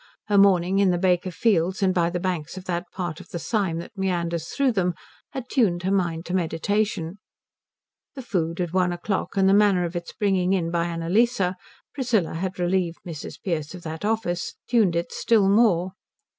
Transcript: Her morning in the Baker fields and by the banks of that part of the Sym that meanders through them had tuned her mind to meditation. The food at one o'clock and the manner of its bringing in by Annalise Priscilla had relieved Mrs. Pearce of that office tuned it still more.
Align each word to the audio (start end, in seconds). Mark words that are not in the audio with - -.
Her 0.29 0.37
morning 0.39 0.79
in 0.79 0.89
the 0.89 0.97
Baker 0.97 1.29
fields 1.29 1.83
and 1.83 1.93
by 1.93 2.09
the 2.09 2.19
banks 2.19 2.57
of 2.57 2.65
that 2.65 2.87
part 2.91 3.19
of 3.19 3.29
the 3.29 3.37
Sym 3.37 3.77
that 3.77 3.95
meanders 3.95 4.47
through 4.47 4.71
them 4.71 4.95
had 5.29 5.47
tuned 5.47 5.83
her 5.83 5.91
mind 5.91 6.25
to 6.25 6.33
meditation. 6.33 7.19
The 8.15 8.23
food 8.23 8.59
at 8.59 8.73
one 8.73 8.91
o'clock 8.91 9.37
and 9.37 9.47
the 9.47 9.53
manner 9.53 9.83
of 9.85 9.95
its 9.95 10.11
bringing 10.11 10.53
in 10.53 10.71
by 10.71 10.85
Annalise 10.85 11.39
Priscilla 11.93 12.33
had 12.33 12.57
relieved 12.57 12.97
Mrs. 13.05 13.37
Pearce 13.43 13.75
of 13.75 13.83
that 13.83 14.03
office 14.03 14.55
tuned 14.67 14.95
it 14.95 15.11
still 15.11 15.47
more. 15.47 15.91